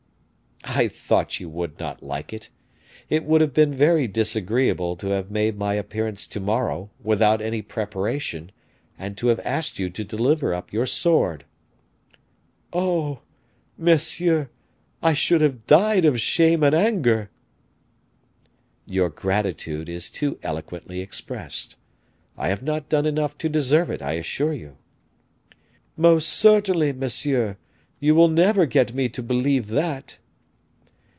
[0.63, 2.49] "I thought you would not like it.
[3.09, 7.61] It would have been very disagreeable to have made my appearance to morrow, without any
[7.63, 8.51] preparation,
[8.97, 11.45] and to have asked you to deliver up your sword."
[12.71, 13.21] "Oh!
[13.77, 14.49] monsieur,
[15.01, 17.31] I should have died of shame and anger."
[18.85, 21.75] "Your gratitude is too eloquently expressed.
[22.37, 24.77] I have not done enough to deserve it, I assure you."
[25.97, 27.57] "Most certainly, monsieur,
[27.99, 30.17] you will never get me to believe that."